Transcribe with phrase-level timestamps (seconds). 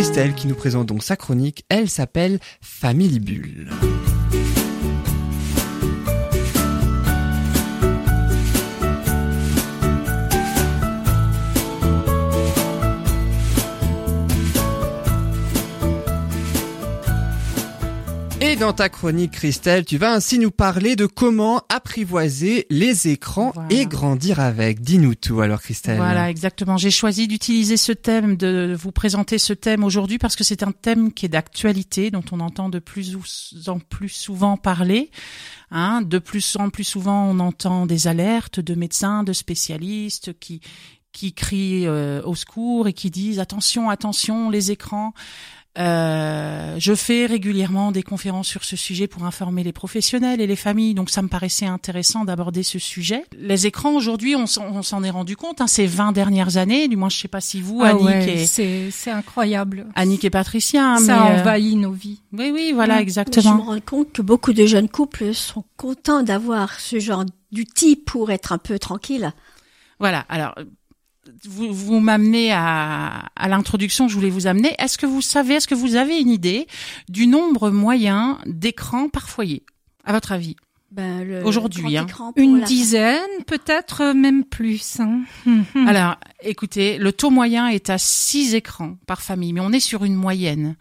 [0.00, 1.66] Christelle qui nous présente donc sa chronique.
[1.68, 3.68] Elle s'appelle Family Bulle.
[18.50, 23.52] Et dans ta chronique, Christelle, tu vas ainsi nous parler de comment apprivoiser les écrans
[23.54, 23.68] Voilà.
[23.70, 24.80] et grandir avec.
[24.80, 25.98] Dis-nous tout alors, Christelle.
[25.98, 26.76] Voilà, exactement.
[26.76, 30.72] J'ai choisi d'utiliser ce thème, de vous présenter ce thème aujourd'hui parce que c'est un
[30.72, 33.16] thème qui est d'actualité, dont on entend de plus
[33.68, 35.12] en plus souvent parler.
[35.70, 40.60] Hein, de plus en plus souvent, on entend des alertes de médecins, de spécialistes qui
[41.12, 45.12] qui crient euh, au secours et qui disent attention, attention, les écrans.
[45.78, 50.56] Euh, je fais régulièrement des conférences sur ce sujet pour informer les professionnels et les
[50.56, 53.24] familles, donc ça me paraissait intéressant d'aborder ce sujet.
[53.38, 56.88] Les écrans aujourd'hui, on s'en on s'en est rendu compte, hein, ces 20 dernières années,
[56.88, 59.86] du moins je sais pas si vous, Ah Annick, ouais, et, c'est c'est incroyable.
[59.94, 62.20] Annick et Patricia, hein, Ça mais, euh, envahit nos vies.
[62.32, 62.96] oui, oui, voilà, Mm.
[62.96, 63.62] Je me exactement.
[63.62, 68.52] rends compte que beaucoup de jeunes couples sont contents d'avoir ce genre d'outils pour être
[68.52, 69.32] un peu tranquille.
[70.00, 70.54] Voilà, alors
[71.44, 74.74] vous, vous m'amenez à, à l'introduction que je voulais vous amener.
[74.78, 76.66] Est-ce que vous savez, est-ce que vous avez une idée
[77.08, 79.64] du nombre moyen d'écrans par foyer,
[80.04, 80.56] à votre avis?
[80.90, 82.06] Ben, le Aujourd'hui, hein.
[82.34, 84.98] Une la- dizaine, peut-être même plus.
[84.98, 85.20] Hein.
[85.46, 85.64] Mhm.
[85.86, 90.04] Alors, écoutez, le taux moyen est à 6 écrans par famille, mais on est sur
[90.04, 90.74] une moyenne.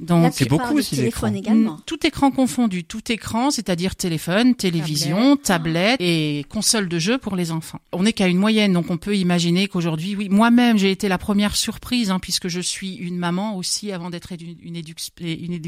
[0.00, 1.52] Donc, C'est beaucoup aussi, téléphones l'écran.
[1.52, 1.80] également.
[1.86, 7.52] tout écran confondu, tout écran, c'est-à-dire téléphone, télévision, tablette et console de jeu pour les
[7.52, 7.80] enfants.
[7.92, 11.16] On n'est qu'à une moyenne, donc on peut imaginer qu'aujourd'hui, oui, moi-même, j'ai été la
[11.16, 15.60] première surprise, hein, puisque je suis une maman aussi avant d'être une, une éduxpé, une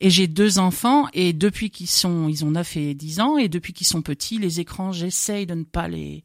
[0.00, 3.48] et j'ai deux enfants, et depuis qu'ils sont, ils ont 9 et 10 ans, et
[3.48, 6.22] depuis qu'ils sont petits, les écrans, j'essaye de ne pas les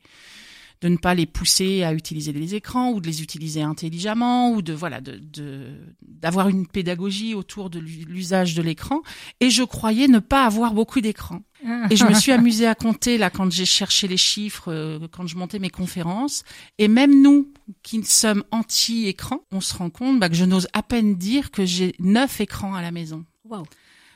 [0.81, 4.61] de ne pas les pousser à utiliser les écrans ou de les utiliser intelligemment ou
[4.61, 9.01] de voilà de de- d'avoir une pédagogie autour de l'u- l'usage de l'écran
[9.41, 11.41] et je croyais ne pas avoir beaucoup d'écrans
[11.89, 15.27] et je me suis amusée à compter là quand j'ai cherché les chiffres euh, quand
[15.27, 16.43] je montais mes conférences
[16.77, 17.51] et même nous
[17.83, 21.51] qui sommes anti écran on se rend compte bah, que je n'ose à peine dire
[21.51, 23.63] que j'ai neuf écrans à la maison Wow.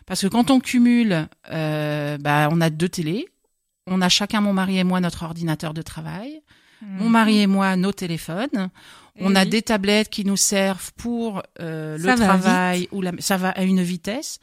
[0.06, 3.28] parce que quand on cumule, euh, bah, on a deux télés.
[3.88, 6.42] On a chacun, mon mari et moi, notre ordinateur de travail.
[6.82, 8.70] Mon mari et moi, nos téléphones.
[9.20, 13.50] On a des tablettes qui nous servent pour euh, le travail ou la, ça va
[13.50, 14.40] à une vitesse.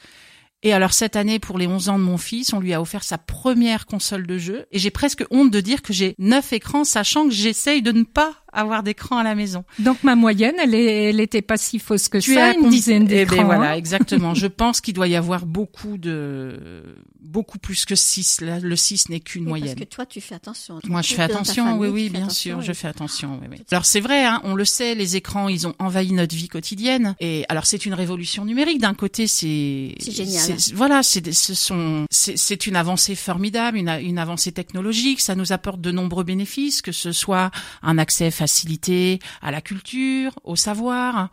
[0.62, 3.02] Et alors cette année, pour les 11 ans de mon fils, on lui a offert
[3.02, 4.66] sa première console de jeu.
[4.70, 8.04] Et j'ai presque honte de dire que j'ai neuf écrans, sachant que j'essaye de ne
[8.04, 9.64] pas avoir d'écran à la maison.
[9.78, 13.04] Donc ma moyenne, elle, est, elle était pas si fausse que Tu ça, une dizaine
[13.04, 13.36] Eh d'écrans.
[13.36, 13.74] ben voilà, hein.
[13.74, 14.34] exactement.
[14.40, 16.82] Je pense qu'il doit y avoir beaucoup de,
[17.20, 18.40] beaucoup plus que 6.
[18.40, 19.68] Là, le 6 n'est qu'une moyenne.
[19.76, 20.80] Parce que toi, tu fais attention.
[20.84, 23.38] Moi, je fais attention, famille, oui, oui, bien attention, sûr, je fais attention.
[23.42, 23.56] Oui, oui.
[23.70, 27.14] Alors c'est vrai, hein, on le sait, les écrans, ils ont envahi notre vie quotidienne.
[27.20, 28.80] Et alors c'est une révolution numérique.
[28.80, 30.56] D'un côté, c'est C'est génial.
[30.74, 35.20] Voilà, c'est des- ce sont, c'est c'est une avancée formidable, une, a- une avancée technologique.
[35.20, 37.50] Ça nous apporte de nombreux bénéfices, que ce soit
[37.82, 41.28] un accès facilité à la culture, au savoir,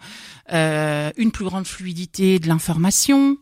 [0.51, 3.37] euh, une plus grande fluidité de l'information,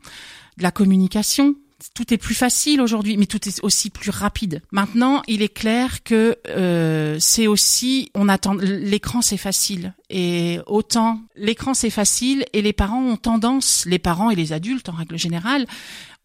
[0.57, 1.55] de la communication.
[1.95, 4.61] Tout est plus facile aujourd'hui, mais tout est aussi plus rapide.
[4.71, 11.19] Maintenant, il est clair que euh, c'est aussi, on attend l'écran, c'est facile, et autant
[11.35, 15.17] l'écran c'est facile, et les parents ont tendance, les parents et les adultes en règle
[15.17, 15.65] générale,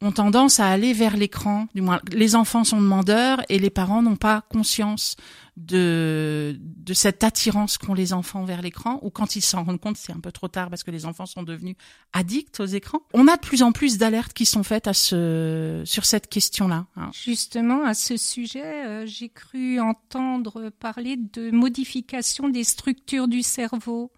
[0.02, 1.66] ont tendance à aller vers l'écran.
[1.74, 5.16] Du moins, les enfants sont demandeurs et les parents n'ont pas conscience
[5.56, 8.98] de de cette attirance qu'ont les enfants vers l'écran.
[9.02, 11.26] Ou quand ils s'en rendent compte, c'est un peu trop tard parce que les enfants
[11.26, 11.76] sont devenus
[12.12, 13.02] addicts aux écrans.
[13.12, 16.86] On a de plus en plus d'alertes qui sont faites à ce sur cette question-là.
[16.96, 17.10] hein.
[17.12, 23.69] Justement, à ce sujet, euh, j'ai cru entendre parler de modification des structures du cerveau,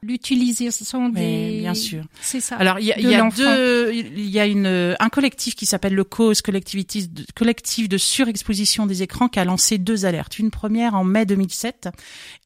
[0.02, 1.58] l'utilisation Mais des...
[1.60, 2.04] bien sûr.
[2.20, 2.56] C'est ça.
[2.56, 3.42] Alors il y a, il de y a l'enfant.
[3.42, 7.98] deux, il y a une un collectif qui s'appelle le Cause collectif de, collectif de
[7.98, 10.38] surexposition des écrans qui a lancé deux alertes.
[10.38, 11.88] Une première en mai 2007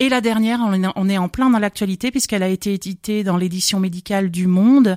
[0.01, 3.25] et la dernière on est, on est en plein dans l'actualité puisqu'elle a été éditée
[3.25, 4.97] dans l'édition médicale du Monde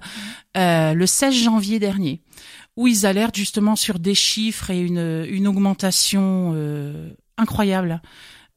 [0.58, 2.22] euh, le 16 janvier dernier
[2.76, 8.02] où ils alertent justement sur des chiffres et une une augmentation euh, incroyable.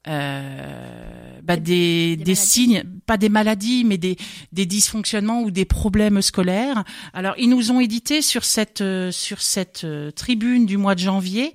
[0.08, 4.16] Euh, bah, des, des signes, pas des maladies, mais des,
[4.52, 6.82] des dysfonctionnements ou des problèmes scolaires.
[7.12, 11.00] Alors, ils nous ont édité sur cette euh, sur cette euh, tribune du mois de
[11.00, 11.52] janvier.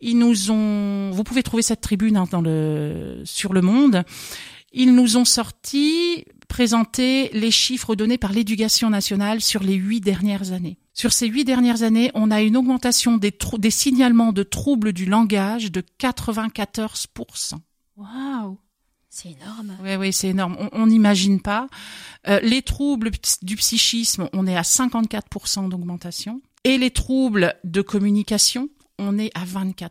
[0.00, 4.02] Ils nous ont, vous pouvez trouver cette tribune hein, dans le sur le Monde.
[4.72, 10.50] Ils nous ont sorti, présenté les chiffres donnés par l'éducation nationale sur les huit dernières
[10.50, 10.78] années.
[10.94, 15.06] Sur ces huit dernières années, on a une augmentation des, des signalements de troubles du
[15.06, 17.54] langage de 94%.
[17.96, 18.58] Waouh
[19.08, 19.76] C'est énorme.
[19.82, 20.56] Oui, oui, c'est énorme.
[20.72, 21.68] On n'imagine pas.
[22.28, 23.10] Euh, les troubles
[23.42, 26.40] du psychisme, on est à 54% d'augmentation.
[26.64, 28.68] Et les troubles de communication,
[28.98, 29.90] on est à 24%.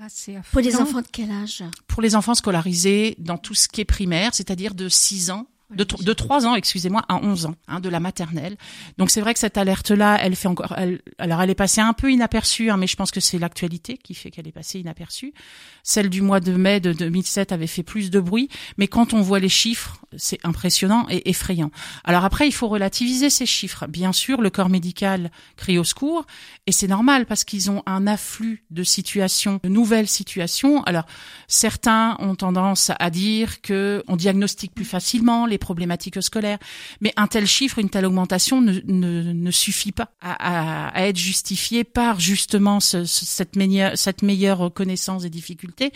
[0.00, 0.06] Ah,
[0.52, 1.62] Pour les enfants de quel âge?
[1.86, 5.84] Pour les enfants scolarisés dans tout ce qui est primaire, c'est-à-dire de 6 ans de,
[5.84, 8.56] de 3 ans, excusez-moi, à 11 ans, hein, de la maternelle.
[8.96, 11.92] Donc c'est vrai que cette alerte-là, elle fait encore, elle, alors elle est passée un
[11.92, 15.34] peu inaperçue, hein, mais je pense que c'est l'actualité qui fait qu'elle est passée inaperçue.
[15.82, 18.48] Celle du mois de mai de 2007 avait fait plus de bruit,
[18.78, 21.70] mais quand on voit les chiffres, c'est impressionnant et effrayant.
[22.04, 23.86] Alors après, il faut relativiser ces chiffres.
[23.86, 26.24] Bien sûr, le corps médical crie au secours,
[26.66, 30.82] et c'est normal parce qu'ils ont un afflux de situations, de nouvelles situations.
[30.84, 31.04] Alors
[31.46, 36.58] certains ont tendance à dire que on diagnostique plus facilement les problématiques scolaires.
[37.00, 41.84] Mais un tel chiffre, une telle augmentation ne, ne, ne suffit pas à, être justifié
[41.84, 45.92] par justement ce, cette, meilleure, cette meilleure connaissance des difficultés.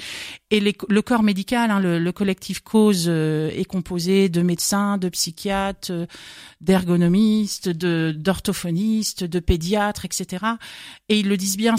[0.51, 5.09] Et le corps médical, hein, le, le, collectif cause euh, est composé de médecins, de
[5.09, 6.07] psychiatres, euh,
[6.61, 10.45] d'ergonomistes, de d'orthophonistes, de pédiatres, etc.
[11.09, 11.77] Et ils le disent bien,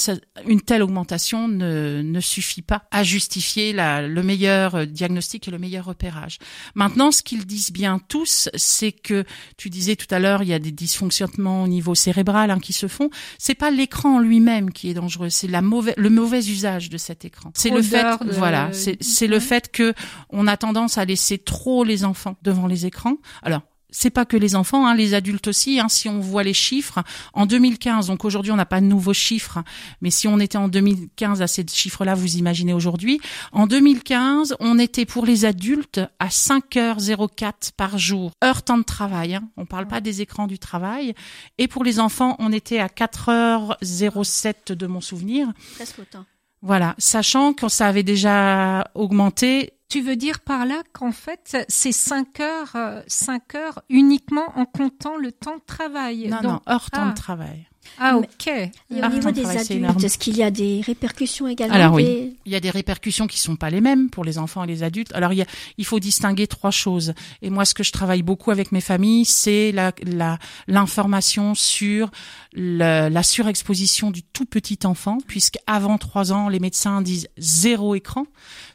[0.47, 5.57] une telle augmentation ne, ne suffit pas à justifier la, le meilleur diagnostic et le
[5.57, 6.37] meilleur repérage.
[6.75, 9.23] Maintenant, ce qu'ils disent bien tous, c'est que
[9.57, 12.73] tu disais tout à l'heure, il y a des dysfonctionnements au niveau cérébral hein, qui
[12.73, 13.09] se font.
[13.37, 17.25] C'est pas l'écran lui-même qui est dangereux, c'est la mauvaise, le mauvais usage de cet
[17.25, 17.51] écran.
[17.55, 19.93] C'est le fait, voilà, c'est le fait que
[20.29, 23.17] on a tendance à laisser trop les enfants devant les écrans.
[23.41, 23.61] Alors
[23.93, 25.79] c'est pas que les enfants, hein, les adultes aussi.
[25.79, 27.01] Hein, si on voit les chiffres,
[27.33, 29.63] en 2015, donc aujourd'hui on n'a pas de nouveaux chiffres,
[30.01, 33.21] mais si on était en 2015 à ces chiffres-là, vous imaginez aujourd'hui.
[33.51, 39.35] En 2015, on était pour les adultes à 5h04 par jour, heure temps de travail.
[39.35, 41.13] Hein, on parle pas des écrans du travail.
[41.57, 45.47] Et pour les enfants, on était à 4h07 de mon souvenir.
[45.75, 46.25] Presque autant.
[46.65, 51.91] Voilà, sachant que ça avait déjà augmenté tu veux dire par là qu'en fait, c'est
[51.91, 56.29] 5 heures, 5 euh, heures uniquement en comptant le temps de travail.
[56.29, 57.13] Non, non, heure temps de ah.
[57.13, 57.67] travail.
[57.99, 58.47] Ah ok.
[58.47, 62.51] Et au niveau des adultes, est-ce qu'il y a des répercussions également Alors oui, il
[62.51, 65.13] y a des répercussions qui sont pas les mêmes pour les enfants et les adultes.
[65.13, 65.45] Alors il, y a,
[65.77, 67.13] il faut distinguer trois choses.
[67.41, 72.09] Et moi, ce que je travaille beaucoup avec mes familles, c'est la, la, l'information sur
[72.53, 77.95] la, la surexposition du tout petit enfant, puisque avant trois ans, les médecins disent zéro
[77.95, 78.25] écran.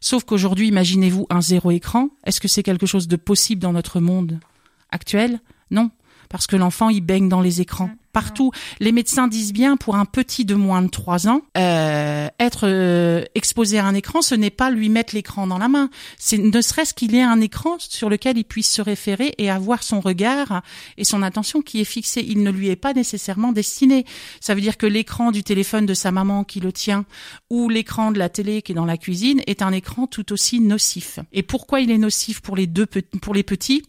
[0.00, 2.08] Sauf qu'aujourd'hui, imaginez-vous un zéro écran.
[2.25, 4.38] Est-ce que c'est quelque chose de possible dans notre monde
[4.90, 5.40] actuel?
[5.70, 5.90] Non
[6.29, 8.51] parce que l'enfant il baigne dans les écrans partout.
[8.81, 13.25] Les médecins disent bien pour un petit de moins de 3 ans, euh, être euh,
[13.37, 15.89] exposé à un écran, ce n'est pas lui mettre l'écran dans la main.
[16.19, 19.85] C'est ne serait-ce qu'il ait un écran sur lequel il puisse se référer et avoir
[19.85, 20.63] son regard
[20.97, 22.25] et son attention qui est fixé.
[22.27, 24.05] Il ne lui est pas nécessairement destiné.
[24.41, 27.05] Ça veut dire que l'écran du téléphone de sa maman qui le tient
[27.51, 30.59] ou l'écran de la télé qui est dans la cuisine est un écran tout aussi
[30.59, 31.21] nocif.
[31.33, 32.87] Et pourquoi il est nocif pour les deux
[33.23, 33.85] pour les petits?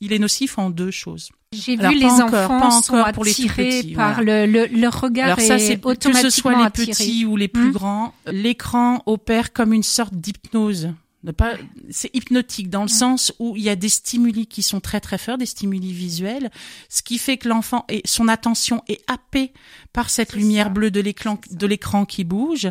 [0.00, 1.30] Il est nocif en deux choses.
[1.54, 5.40] J'ai vu les enfants pas encore pour les petits, par le, le, leur regard Alors
[5.40, 7.72] ça, c'est que ce soit les petits ou les plus hmm.
[7.72, 10.90] grands, l'écran opère comme une sorte d'hypnose.
[11.32, 11.54] Pas,
[11.90, 15.16] c'est hypnotique dans le sens où il y a des stimuli qui sont très très
[15.16, 16.50] forts, des stimuli visuels,
[16.88, 19.52] ce qui fait que l'enfant et son attention est happée
[19.92, 22.68] par cette lumière bleue de l'écran de l'écran qui bouge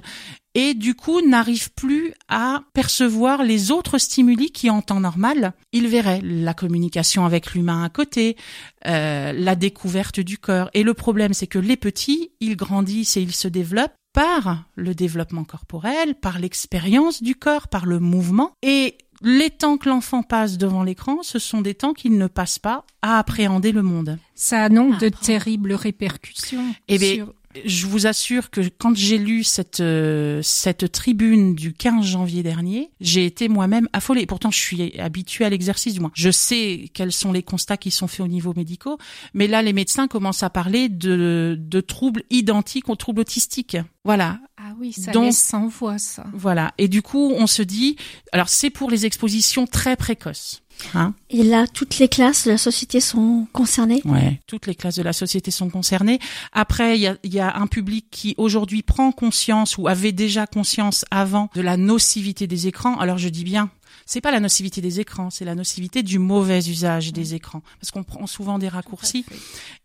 [0.56, 5.88] et du coup n'arrive plus à percevoir les autres stimuli qui en temps normal il
[5.88, 6.22] verrait.
[6.24, 8.38] La communication avec l'humain à côté
[8.86, 10.70] euh, la découverte du corps.
[10.74, 14.96] Et le problème c'est que les petits ils grandissent et ils se développent par le
[14.96, 18.52] développement corporel, par l'expérience du corps, par le mouvement.
[18.62, 22.60] Et les temps que l'enfant passe devant l'écran, ce sont des temps qu'il ne passe
[22.60, 24.18] pas à appréhender le monde.
[24.36, 26.76] Ça a donc de terribles répercussions.
[26.88, 27.28] Eh bien,
[27.66, 32.92] je vous assure que quand j'ai lu cette euh, cette tribune du 15 janvier dernier,
[33.00, 34.26] j'ai été moi-même affolée.
[34.26, 36.12] Pourtant, je suis habituée à l'exercice du moins.
[36.14, 38.98] Je sais quels sont les constats qui sont faits au niveau médicaux,
[39.34, 43.78] mais là, les médecins commencent à parler de, de troubles identiques aux troubles autistiques.
[44.04, 44.40] Voilà.
[44.74, 46.26] Ah oui, ça Donc, laisse sans voix, ça.
[46.34, 46.74] Voilà.
[46.80, 47.96] Et du coup, on se dit,
[48.32, 50.64] alors c'est pour les expositions très précoces.
[50.96, 54.02] Hein et là, toutes les classes de la société sont concernées?
[54.06, 56.18] Ouais, toutes les classes de la société sont concernées.
[56.52, 60.48] Après, il y a, y a, un public qui aujourd'hui prend conscience ou avait déjà
[60.48, 62.98] conscience avant de la nocivité des écrans.
[62.98, 63.70] Alors je dis bien,
[64.08, 67.92] c'est pas la nocivité des écrans, c'est la nocivité du mauvais usage des écrans, parce
[67.92, 69.26] qu'on prend souvent des raccourcis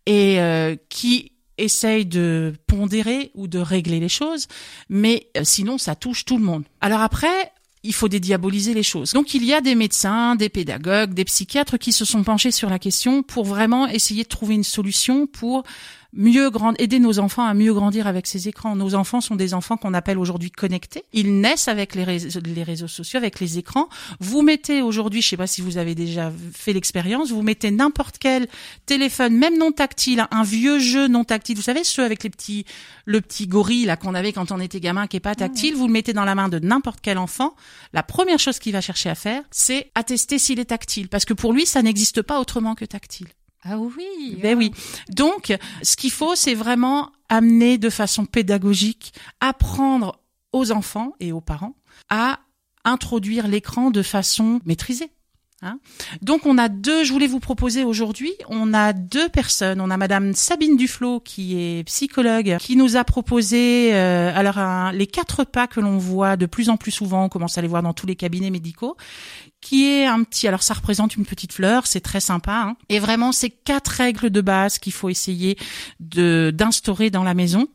[0.06, 4.46] et euh, qui essaye de pondérer ou de régler les choses,
[4.88, 6.64] mais euh, sinon ça touche tout le monde.
[6.80, 9.12] Alors après, il faut dédiaboliser les choses.
[9.12, 12.70] Donc il y a des médecins, des pédagogues, des psychiatres qui se sont penchés sur
[12.70, 15.62] la question pour vraiment essayer de trouver une solution pour
[16.12, 18.76] mieux grand, aider nos enfants à mieux grandir avec ces écrans.
[18.76, 21.04] Nos enfants sont des enfants qu'on appelle aujourd'hui connectés.
[21.12, 23.88] Ils naissent avec les réseaux, les réseaux sociaux, avec les écrans.
[24.20, 28.16] Vous mettez aujourd'hui, je sais pas si vous avez déjà fait l'expérience, vous mettez n'importe
[28.18, 28.48] quel
[28.86, 31.56] téléphone, même non tactile, un vieux jeu non tactile.
[31.56, 32.64] Vous savez, ceux avec les petits,
[33.04, 35.74] le petit gorille là qu'on avait quand on était gamin qui est pas tactile.
[35.74, 37.54] Vous le mettez dans la main de n'importe quel enfant.
[37.92, 41.34] La première chose qu'il va chercher à faire, c'est attester s'il est tactile, parce que
[41.34, 43.28] pour lui, ça n'existe pas autrement que tactile.
[43.70, 44.38] Ah oui.
[44.42, 44.70] Ben oui.
[45.10, 50.20] Donc, ce qu'il faut, c'est vraiment amener de façon pédagogique, apprendre
[50.52, 51.74] aux enfants et aux parents
[52.08, 52.38] à
[52.84, 55.10] introduire l'écran de façon maîtrisée.
[55.60, 55.80] Hein
[56.22, 59.80] Donc on a deux, je voulais vous proposer aujourd'hui, on a deux personnes.
[59.80, 64.92] On a Madame Sabine Duflo qui est psychologue, qui nous a proposé euh, alors un-
[64.92, 67.66] les quatre pas que l'on voit de plus en plus souvent, on commence à les
[67.66, 68.96] voir dans tous les cabinets médicaux,
[69.60, 72.76] qui est un petit, alors ça représente une petite fleur, c'est très sympa, hein.
[72.88, 75.58] et vraiment c'est quatre règles de base qu'il faut essayer
[76.00, 77.66] de d'instaurer dans la maison.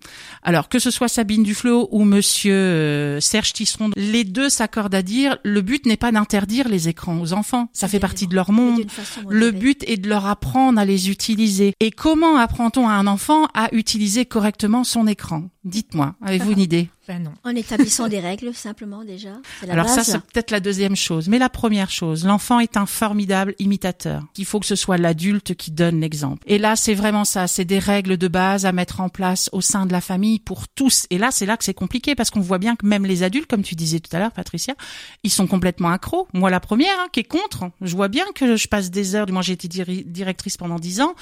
[0.44, 5.02] Alors que ce soit Sabine Duflo ou Monsieur euh, Serge Tisseron, les deux s'accordent à
[5.02, 8.52] dire le but n'est pas d'interdire les écrans aux enfants, ça fait partie de leur
[8.52, 8.86] monde.
[9.28, 11.74] Le but est de leur apprendre à les utiliser.
[11.80, 15.50] Et comment apprend-on à un enfant à utiliser correctement son écran?
[15.64, 16.90] Dites-moi, avez-vous une idée?
[17.08, 17.34] Ben non.
[17.44, 19.32] En établissant des règles, simplement, déjà.
[19.60, 21.28] C'est la Alors ça, c'est peut-être la deuxième chose.
[21.28, 24.24] Mais la première chose, l'enfant est un formidable imitateur.
[24.38, 26.42] Il faut que ce soit l'adulte qui donne l'exemple.
[26.48, 27.48] Et là, c'est vraiment ça.
[27.48, 30.68] C'est des règles de base à mettre en place au sein de la famille pour
[30.70, 31.06] tous.
[31.10, 33.48] Et là, c'est là que c'est compliqué parce qu'on voit bien que même les adultes,
[33.50, 34.74] comme tu disais tout à l'heure, Patricia,
[35.24, 36.28] ils sont complètement accros.
[36.34, 37.70] Moi, la première, hein, qui est contre.
[37.82, 39.30] Je vois bien que je passe des heures.
[39.30, 41.16] Moi, j'ai été diri- directrice pendant 10 ans.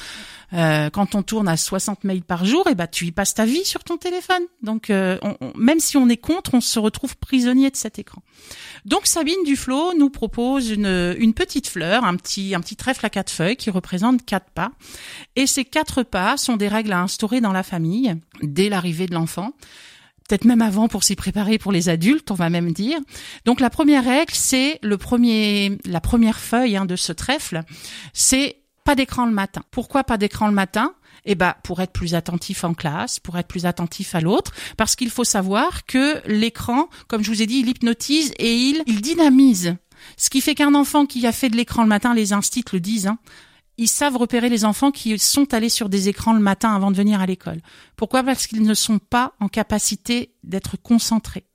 [0.53, 3.45] Euh, quand on tourne à 60 mails par jour, et ben tu y passes ta
[3.45, 4.43] vie sur ton téléphone.
[4.61, 7.97] Donc euh, on- on- même si on est contre, on se retrouve prisonnier de cet
[7.97, 8.21] écran.
[8.83, 13.09] Donc Sabine Duflo nous propose une, une petite fleur, un petit un petit trèfle à
[13.09, 14.73] quatre feuilles qui représente quatre pas.
[15.37, 19.13] Et ces quatre pas sont des règles à instaurer dans la famille dès l'arrivée de
[19.13, 19.53] l'enfant.
[20.27, 22.99] Peut-être même avant pour s'y préparer pour les adultes, on va même dire.
[23.45, 27.63] Donc la première règle, c'est le premier, la première feuille hein, de ce trèfle,
[28.11, 29.61] c'est pas d'écran le matin.
[29.71, 30.95] Pourquoi pas d'écran le matin?
[31.25, 34.95] Eh ben, pour être plus attentif en classe, pour être plus attentif à l'autre, parce
[34.95, 39.01] qu'il faut savoir que l'écran, comme je vous ai dit, il hypnotise et il, il
[39.01, 39.75] dynamise.
[40.17, 42.79] Ce qui fait qu'un enfant qui a fait de l'écran le matin, les instits le
[42.79, 43.19] disent, hein,
[43.77, 46.97] ils savent repérer les enfants qui sont allés sur des écrans le matin avant de
[46.97, 47.61] venir à l'école.
[47.95, 48.21] Pourquoi?
[48.23, 51.45] Parce qu'ils ne sont pas en capacité d'être concentrés.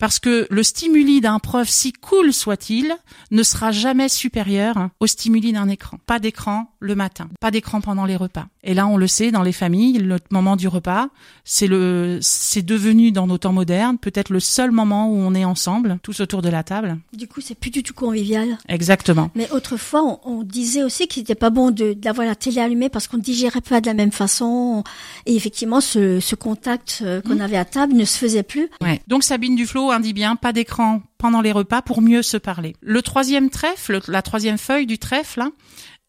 [0.00, 2.96] Parce que le stimuli d'un prof, si cool soit-il,
[3.30, 5.98] ne sera jamais supérieur au stimuli d'un écran.
[6.06, 8.46] Pas d'écran le matin, pas d'écran pendant les repas.
[8.64, 11.08] Et là, on le sait, dans les familles, le moment du repas,
[11.44, 15.44] c'est le, c'est devenu dans nos temps modernes peut-être le seul moment où on est
[15.44, 16.98] ensemble, tous autour de la table.
[17.12, 18.58] Du coup, c'est plus du tout convivial.
[18.68, 19.30] Exactement.
[19.34, 22.88] Mais autrefois, on, on disait aussi qu'il n'était pas bon de d'avoir la télé allumée
[22.88, 24.82] parce qu'on ne digérait pas de la même façon.
[25.26, 28.68] Et effectivement, ce, ce contact euh, qu'on avait à table ne se faisait plus.
[28.80, 29.00] Ouais.
[29.08, 32.76] Donc Sabine Duflo indique bien pas d'écran pendant les repas pour mieux se parler.
[32.80, 35.52] Le troisième trèfle, la troisième feuille du trèfle, hein,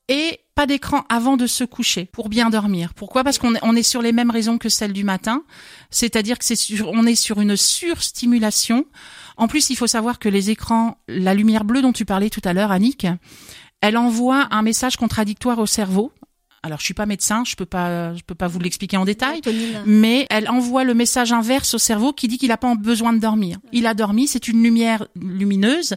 [0.08, 2.94] et pas d'écran avant de se coucher pour bien dormir.
[2.94, 3.24] Pourquoi?
[3.24, 5.44] Parce qu'on est, est sur les mêmes raisons que celle du matin,
[5.90, 8.86] c'est-à-dire que c'est sur, on est sur une surstimulation.
[9.38, 12.42] En plus, il faut savoir que les écrans, la lumière bleue dont tu parlais tout
[12.44, 13.08] à l'heure, Annick,
[13.80, 16.12] elle envoie un message contradictoire au cerveau.
[16.64, 19.42] Alors, je suis pas médecin, je peux pas, je peux pas vous l'expliquer en détail
[19.86, 23.20] mais elle envoie le message inverse au cerveau qui dit qu'il n'a pas besoin de
[23.20, 23.58] dormir.
[23.72, 25.96] Il a dormi, c'est une lumière lumineuse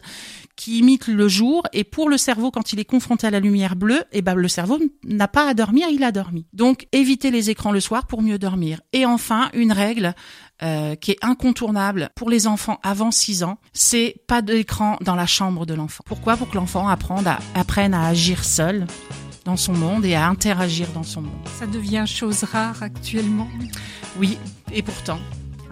[0.55, 3.75] qui imite le jour et pour le cerveau quand il est confronté à la lumière
[3.75, 6.45] bleue, eh ben le cerveau n'a pas à dormir, il a dormi.
[6.53, 8.79] Donc évitez les écrans le soir pour mieux dormir.
[8.93, 10.15] Et enfin, une règle
[10.63, 15.25] euh, qui est incontournable pour les enfants avant 6 ans, c'est pas d'écran dans la
[15.25, 16.03] chambre de l'enfant.
[16.05, 16.37] Pourquoi?
[16.37, 18.87] Pour que l'enfant apprenne à, apprenne à agir seul
[19.45, 21.31] dans son monde et à interagir dans son monde.
[21.59, 23.47] Ça devient chose rare actuellement.
[24.19, 24.37] Oui,
[24.73, 25.19] et pourtant,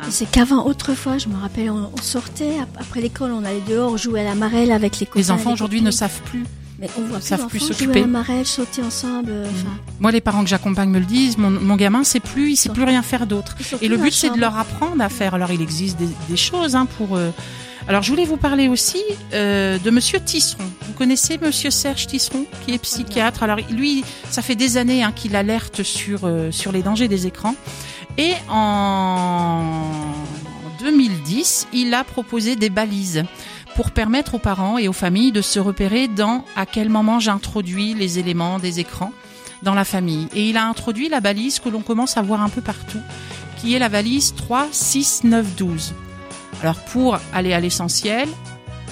[0.09, 3.91] C'est qu'avant, autrefois, je me rappelle, on, on sortait ap- après l'école, on allait dehors,
[3.93, 5.19] on jouait à la marelle avec les copains.
[5.19, 6.43] Les enfants aujourd'hui ne savent plus.
[6.79, 7.99] Mais on voit plus savent plus d'enfants jouer s'occuper.
[7.99, 9.29] à la marelle, sauter ensemble.
[9.31, 11.37] euh, enfin, Moi, les parents que j'accompagne me le disent.
[11.37, 13.55] Mon, mon gamin, c'est plus, il sait plus rien faire d'autre.
[13.81, 15.33] Et le but, c'est de leur apprendre à faire.
[15.35, 17.15] Alors, il existe des, des choses hein, pour.
[17.15, 17.29] euh,
[17.87, 19.01] Alors, je voulais vous parler aussi
[19.33, 20.63] euh, de Monsieur Tisseron.
[20.87, 23.43] Vous connaissez Monsieur Serge Tisseron, qui est psychiatre?
[23.43, 27.27] Alors, lui, ça fait des années hein, qu'il alerte sur euh, sur les dangers des
[27.27, 27.55] écrans.
[28.17, 29.81] Et en
[30.79, 33.25] 2010, il a proposé des balises
[33.75, 37.95] pour permettre aux parents et aux familles de se repérer dans à quel moment j'introduis
[37.95, 39.11] les éléments des écrans
[39.61, 40.27] dans la famille.
[40.33, 43.01] Et il a introduit la balise que l'on commence à voir un peu partout,
[43.57, 45.93] qui est la valise 3, 6, 9, 12.
[46.63, 48.29] Alors pour aller à l'essentiel,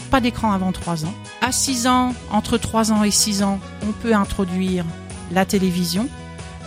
[0.10, 1.14] pas d'écran avant 3 ans.
[1.40, 4.84] À 6 ans, entre 3 ans et 6 ans, on peut introduire
[5.32, 6.10] la télévision.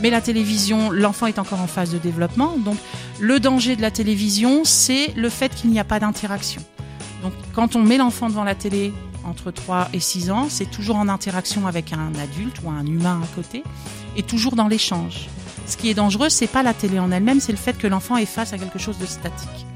[0.01, 2.57] Mais la télévision, l'enfant est encore en phase de développement.
[2.57, 2.79] Donc
[3.21, 6.63] le danger de la télévision, c'est le fait qu'il n'y a pas d'interaction.
[7.23, 8.95] Donc quand on met l'enfant devant la télé
[9.27, 13.21] entre 3 et 6 ans, c'est toujours en interaction avec un adulte ou un humain
[13.23, 13.63] à côté
[14.17, 15.29] et toujours dans l'échange.
[15.67, 18.17] Ce qui est dangereux, c'est pas la télé en elle-même, c'est le fait que l'enfant
[18.17, 19.67] est face à quelque chose de statique.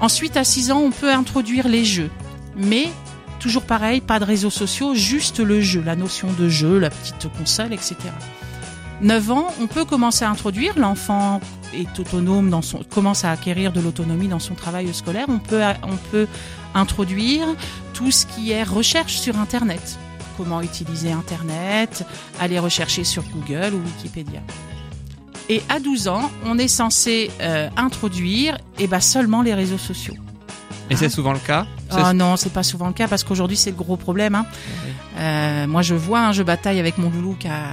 [0.00, 2.10] Ensuite, à 6 ans, on peut introduire les jeux.
[2.56, 2.88] Mais,
[3.40, 7.28] toujours pareil, pas de réseaux sociaux, juste le jeu, la notion de jeu, la petite
[7.36, 7.96] console, etc.
[9.00, 11.40] 9 ans, on peut commencer à introduire, l'enfant
[11.72, 15.62] est autonome dans son, commence à acquérir de l'autonomie dans son travail scolaire, on peut,
[15.84, 16.26] on peut
[16.74, 17.46] introduire
[17.94, 19.98] tout ce qui est recherche sur Internet.
[20.36, 22.04] Comment utiliser Internet,
[22.40, 24.40] aller rechercher sur Google ou Wikipédia.
[25.48, 30.14] Et à 12 ans, on est censé euh, introduire eh ben, seulement les réseaux sociaux.
[30.90, 31.66] Et c'est souvent le cas?
[31.90, 34.34] Ah non, c'est pas souvent le cas parce qu'aujourd'hui c'est le gros problème.
[34.34, 34.46] Hein.
[35.18, 37.72] Euh, moi je vois, hein, je bataille avec mon loulou qui, a,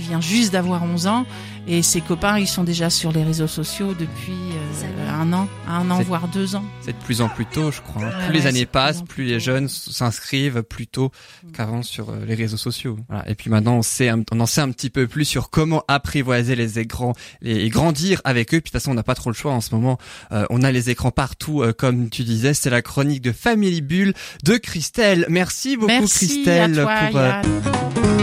[0.00, 1.26] qui vient juste d'avoir 11 ans
[1.66, 5.90] et ses copains, ils sont déjà sur les réseaux sociaux depuis euh, un an, un
[5.90, 6.64] an voire deux ans.
[6.80, 8.04] C'est de plus en plus tôt, je crois.
[8.04, 8.26] Hein.
[8.28, 11.12] plus les années passent, plus, les jeunes s'inscrivent plus tôt
[11.44, 11.52] mm.
[11.52, 12.98] qu'avant sur euh, les réseaux sociaux.
[13.08, 13.28] Voilà.
[13.28, 16.56] Et puis maintenant, on sait, on en sait un petit peu plus sur comment apprivoiser
[16.56, 18.60] les écrans et grandir avec eux.
[18.60, 19.98] Puis de toute façon, on n'a pas trop le choix en ce moment.
[20.32, 22.54] Euh, on a les écrans partout, comme tu disais.
[22.54, 24.14] C'est la chronique de Family Bulle
[24.44, 25.26] de Christelle.
[25.28, 26.80] Merci beaucoup, Merci Christelle.
[26.80, 27.42] À toi,
[27.92, 28.19] pour,